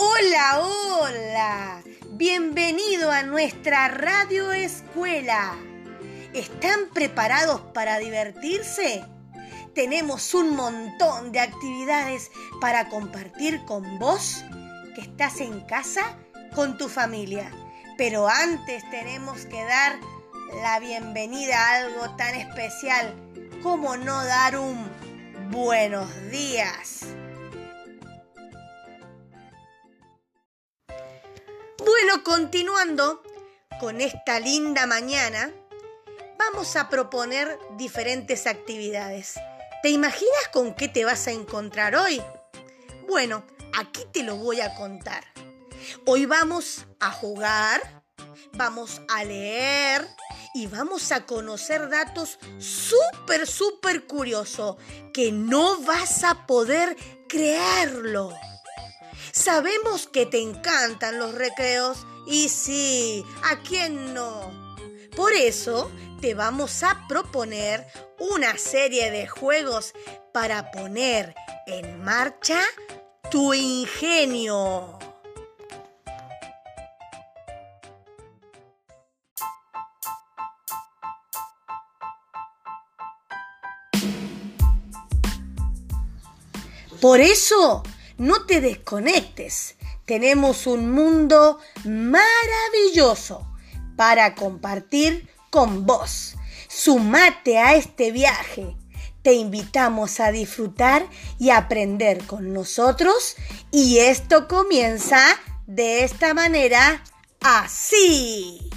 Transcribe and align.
Hola, 0.00 0.60
hola. 0.60 1.82
Bienvenido 2.10 3.10
a 3.10 3.24
nuestra 3.24 3.88
radio 3.88 4.52
escuela. 4.52 5.56
¿Están 6.32 6.90
preparados 6.94 7.62
para 7.74 7.98
divertirse? 7.98 9.04
Tenemos 9.74 10.34
un 10.34 10.54
montón 10.54 11.32
de 11.32 11.40
actividades 11.40 12.30
para 12.60 12.88
compartir 12.88 13.64
con 13.64 13.98
vos 13.98 14.44
que 14.94 15.00
estás 15.00 15.40
en 15.40 15.62
casa 15.62 16.16
con 16.54 16.78
tu 16.78 16.88
familia. 16.88 17.50
Pero 17.96 18.28
antes 18.28 18.88
tenemos 18.90 19.46
que 19.46 19.64
dar 19.64 19.98
la 20.62 20.78
bienvenida 20.78 21.58
a 21.58 21.74
algo 21.78 22.14
tan 22.14 22.36
especial 22.36 23.16
como 23.64 23.96
no 23.96 24.24
dar 24.24 24.58
un 24.58 24.88
buenos 25.50 26.08
días. 26.30 27.17
Bueno, 32.08 32.24
continuando 32.24 33.22
con 33.80 34.00
esta 34.00 34.40
linda 34.40 34.86
mañana, 34.86 35.52
vamos 36.38 36.74
a 36.76 36.88
proponer 36.88 37.58
diferentes 37.76 38.46
actividades. 38.46 39.34
¿Te 39.82 39.90
imaginas 39.90 40.48
con 40.50 40.74
qué 40.74 40.88
te 40.88 41.04
vas 41.04 41.26
a 41.26 41.32
encontrar 41.32 41.94
hoy? 41.96 42.22
Bueno, 43.06 43.44
aquí 43.76 44.06
te 44.10 44.22
lo 44.22 44.36
voy 44.36 44.62
a 44.62 44.74
contar. 44.74 45.22
Hoy 46.06 46.24
vamos 46.24 46.86
a 46.98 47.10
jugar, 47.10 48.02
vamos 48.54 49.02
a 49.10 49.24
leer 49.24 50.08
y 50.54 50.66
vamos 50.66 51.12
a 51.12 51.26
conocer 51.26 51.90
datos 51.90 52.38
súper, 52.58 53.46
súper 53.46 54.06
curiosos 54.06 54.76
que 55.12 55.30
no 55.30 55.82
vas 55.82 56.24
a 56.24 56.46
poder 56.46 56.96
creerlo. 57.28 58.32
Sabemos 59.32 60.06
que 60.06 60.26
te 60.26 60.40
encantan 60.40 61.18
los 61.18 61.34
recreos 61.34 62.06
y 62.26 62.48
sí, 62.48 63.24
¿a 63.42 63.60
quién 63.60 64.14
no? 64.14 64.50
Por 65.16 65.32
eso 65.32 65.90
te 66.20 66.34
vamos 66.34 66.82
a 66.82 67.06
proponer 67.08 67.86
una 68.18 68.56
serie 68.58 69.10
de 69.10 69.26
juegos 69.26 69.94
para 70.32 70.70
poner 70.70 71.34
en 71.66 72.02
marcha 72.02 72.60
tu 73.30 73.54
ingenio. 73.54 74.98
Por 87.00 87.20
eso 87.20 87.84
no 88.18 88.44
te 88.44 88.60
desconectes. 88.60 89.76
Tenemos 90.04 90.66
un 90.66 90.90
mundo 90.90 91.58
maravilloso 91.84 93.46
para 93.96 94.34
compartir 94.34 95.28
con 95.50 95.86
vos. 95.86 96.36
Sumate 96.68 97.58
a 97.58 97.74
este 97.74 98.12
viaje. 98.12 98.76
Te 99.22 99.32
invitamos 99.34 100.20
a 100.20 100.30
disfrutar 100.30 101.06
y 101.38 101.50
aprender 101.50 102.24
con 102.24 102.52
nosotros 102.52 103.36
y 103.70 103.98
esto 103.98 104.48
comienza 104.48 105.20
de 105.66 106.04
esta 106.04 106.34
manera 106.34 107.02
así. 107.40 108.70